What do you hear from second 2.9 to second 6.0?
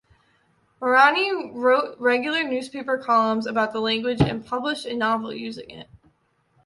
columns about the language and published a novel using it.